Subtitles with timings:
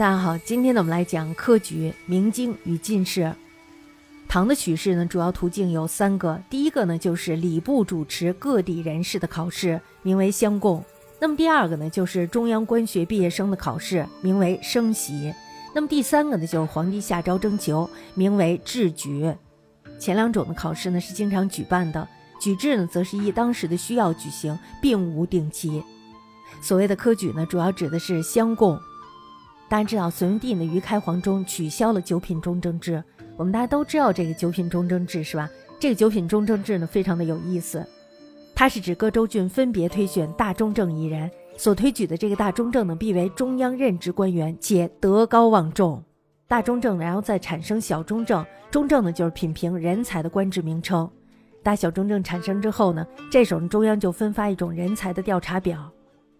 [0.00, 3.34] 大家好，今天呢我们来讲科举明经与进士。
[4.26, 6.40] 唐的取士呢，主要途径有三个。
[6.48, 10.82] 第一个呢，就是礼部主持各地人士的考试，名为乡贡。
[11.20, 15.34] 那么第二个呢，就是中央官学毕业生的考试，名为升席。
[15.74, 19.30] 那么第三个呢，就是皇帝下诏征求，名为制举。
[19.98, 22.08] 前两种的考试呢是经常举办的，
[22.40, 25.84] 举制呢则是依当时的需要举行，并无定期。
[26.62, 28.80] 所谓的科举呢，主要指的是乡贡。
[29.70, 33.00] 大家知道，隋文帝呢于开皇中取消了九品中正制。
[33.36, 35.48] 我们大家都知道这个九品中正制是吧？
[35.78, 37.86] 这个九品中正制呢非常的有意思，
[38.52, 46.02] 它是指各州郡分别推选大中正一人，所推举的这个大中正呢必为中央任职官员，且德高望重。
[46.48, 51.08] 大中正然后再产生小中正，中正呢就是品评人才的官职名称。
[51.62, 55.88] 大小中正产生之后呢，这时候中央就分发一种人才的调查表。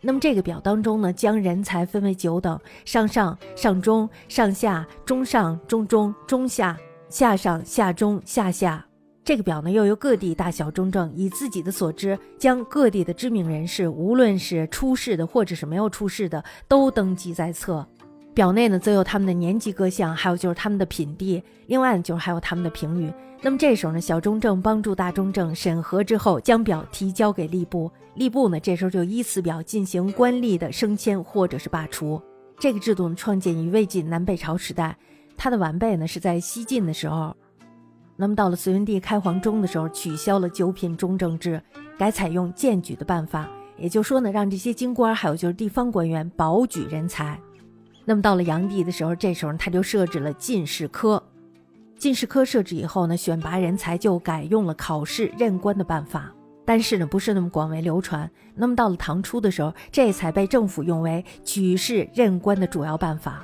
[0.00, 6.76] 那么这个表当中呢，将人才分为九等：上上、上中、上下、中上、中中、中下、
[7.08, 8.86] 下上、下中、下下。
[9.24, 17.84] 这个表呢，又由各地大小中正以自己的所知，将各地的知名人士，无论是出世的或者是没有出世的，都登记在册。
[18.36, 23.10] 表内呢，则有他们的年级各项，还有就是他们的品第，另外就是还有他们的评语。
[23.40, 32.20] 那么这时候呢，小中正帮助大中正审核之后，将表提交给吏部，吏部呢这时候就依此表进行官吏的升迁或者是罢黜。
[32.58, 34.94] 这个制度呢，创建于魏晋南北朝时代，
[35.34, 37.34] 它的完备呢是在西晋的时候。
[38.16, 41.58] 那么到了隋文帝开皇中的时候，取消了九品中正制，
[41.96, 47.40] 改采用荐举的办法，也就是说呢，让这些京官还有就是地方官员保举人才。
[48.08, 51.20] 那么到了炀帝的时候，这时候他就设置了进士科。
[51.98, 56.32] 进士科设置以后呢，选拔人才就改用了考试任官的办法，
[56.64, 58.30] 但是呢不是那么广为流传。
[58.54, 63.42] 那么到了唐初的时候，这才被政府用为举士任官的主要办法。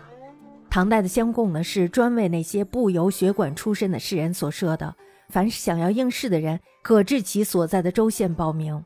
[0.70, 4.94] 唐代的乡贡呢是专为那些不由学馆出身的士人所设的，
[5.28, 8.82] 凡是想要应试的人，可至其所在的州县报名。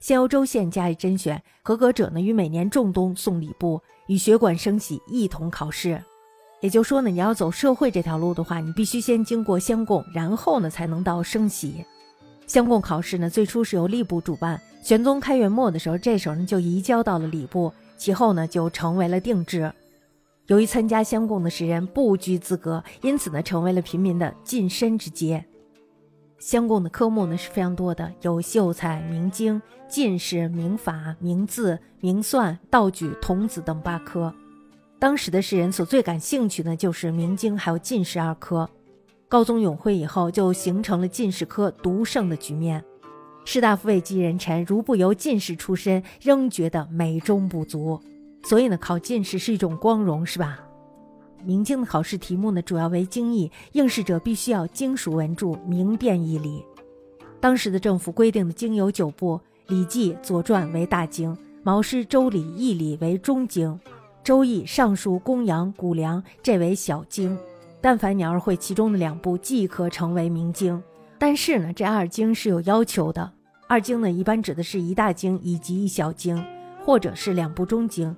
[0.00, 6.00] 先由州县加以甄选，合格者呢，于每年仲冬送礼部，与学馆升喜一同考试。
[6.60, 11.84] 也就是说呢，你要走社会这条路的话，你必须先经过乡贡，然后呢才能到升喜。
[12.46, 14.60] 乡贡考试呢，最初是由吏部主办。
[14.84, 19.72] 玄宗开元末的时候，这时候呢就移交到了礼部，其后呢就成为了定制。
[20.46, 25.44] 由于参加乡贡的士人不拘资格，因此呢成为了平民的近身之阶。
[26.38, 34.32] 乡贡的科目呢是非常多的，有秀才、明经、进士、明法、明字、明算、道举、童子等八科。
[35.00, 38.68] 当时的士人所最感兴趣的就是明经还有进士二科。
[39.28, 42.82] 高宗永徽以后，就形成了进士科独盛的局面。
[43.44, 48.00] 士大夫位极人臣，如不由进士出身，仍觉得美中不足。
[48.44, 50.60] 所以呢，考进士是一种光荣，是吧？
[51.44, 56.64] 明经的考试题目呢，主要为经义，应试者必须要精熟文著，明辨义理。
[57.40, 59.36] 当时的政府规定的经有九部，
[59.68, 63.70] 《礼记》《左传》为大经，《毛诗》《周礼》《易礼》为中经，
[64.24, 67.38] 《周易》《尚书》《公羊》《谷梁》这为小经。
[67.80, 70.82] 但凡你要是会其中的两部，即可成为明经。
[71.16, 73.30] 但是呢，这二经是有要求的。
[73.68, 76.44] 二经呢，一般指的是一大经以及一小经，
[76.84, 78.14] 或者是两部中经。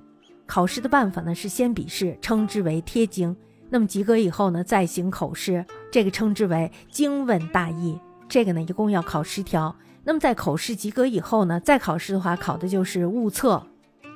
[0.51, 3.33] 考试的办法呢是先笔试，称之为贴经。
[3.69, 7.97] 那么及格以后呢，再行口试，这个称之为经问大义。
[8.27, 9.73] 这个呢一共要考十条。
[10.03, 13.65] 那么在口试及格以后呢，再考试的话，考的就是物测。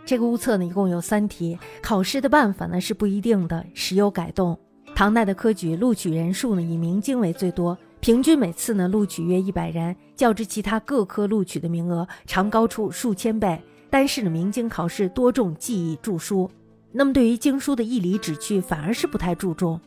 [0.06, 1.58] 这个物测呢一共有三题。
[1.82, 4.60] 考试的办法呢是不一定的，时有改动。
[4.94, 13.58] 唐代的科举录取人数呢以明经为最多，平均每次呢录取约一百人，较之其他各科录取的名额，常高出数千倍。
[13.90, 16.50] 但是呢，明经考试多重记忆著书，
[16.92, 19.80] 那么对于经书的义理旨趣反而是不太注重。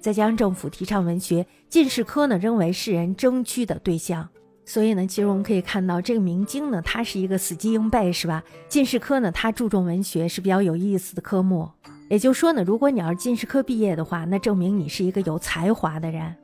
[0.00, 4.28] 再加上政府提倡文学，进士科呢仍为世人争取的对象。
[4.64, 8.44] 所以呢，其实我们可以看到，这个明经呢，它是一个死记硬背，是吧？
[8.68, 11.68] 进士科呢，它注重文学，是比较有意思的科目。
[12.10, 16.34] 也就是说呢，如果你要是进士科毕业的话，那证明你是一个有才华的人。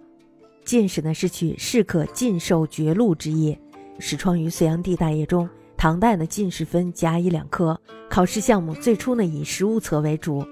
[0.64, 3.58] 进士呢是取士可进授爵禄之意，
[3.98, 5.46] 始创于隋炀帝大业中。
[5.76, 7.78] 唐代呢，进士分甲乙两科，
[8.08, 10.44] 考试项目最初呢以实物册为主，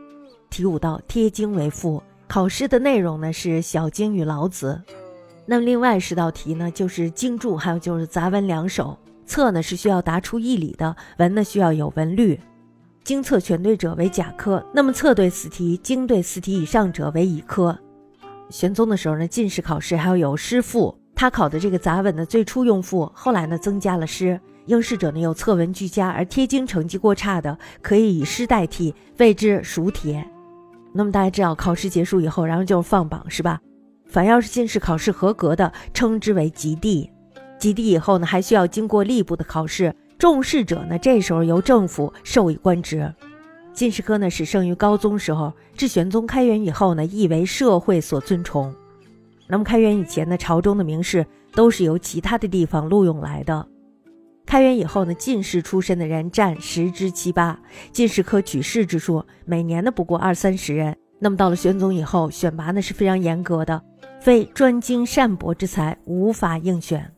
[0.50, 2.02] 题五道贴经为副。
[2.28, 4.80] 考试的内容呢是小经与老子。
[5.44, 8.98] 那么另外十道题呢就是经注，还有就是杂文两首。
[9.24, 12.38] 册呢是需要答出义理的，文呢需要有文律。
[13.04, 17.76] 经测全对者为甲科，那么册对四题、经对四题以上者为乙科。
[18.50, 24.38] 玄宗的时候呢，进士考试还要有诗赋，他考的这个杂文呢最初用赋，后来呢增加了诗。
[24.66, 30.24] 应试者呢有测文俱佳而贴经成绩过差的，可以以诗代替，谓之熟帖。
[30.92, 33.60] 那么大家知道，考试结束以后，然后就是放榜，是吧？
[34.06, 37.10] 凡要是进士考试合格的，称之为及第。
[37.58, 39.94] 及第以后呢，还需要经过吏部的考试。
[40.18, 43.12] 中士者呢，这时候由政府授以官职。
[43.72, 48.74] 进士科呢是生于高宗时候，至玄宗开元以后呢，亦为社会所尊崇。
[49.48, 53.66] 那么开元以前呢，朝中的名士都是由其他的地方录用来的。
[54.52, 57.58] 开元以后呢，进士出身的人占十之七八，
[57.90, 60.94] 进士科举士之数，每年呢不过二三十人。
[61.18, 63.82] 那么到了玄宗以后，选拔呢是非常严格的，
[64.20, 67.10] 非专精善博之才无法应选。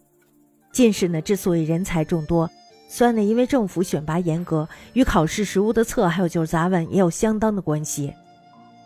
[0.71, 2.49] 进士呢之所以人才众多，
[2.87, 8.15] 虽然呢因为政府选拔严格，与考试实务的测还有就是杂文也有相当的关系。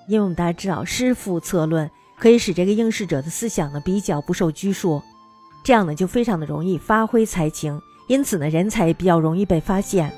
[0.06, 5.02] 因为我们大家知道，诗赋策论可以使这个应试者的思想呢比较不受拘束，
[5.62, 7.78] 这样呢就非常的容易发挥才情。
[8.08, 10.12] 因此呢，人才也比较容易被发现。